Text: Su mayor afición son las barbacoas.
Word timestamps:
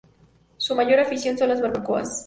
Su 0.57 0.73
mayor 0.73 0.99
afición 0.99 1.37
son 1.37 1.49
las 1.49 1.61
barbacoas. 1.61 2.19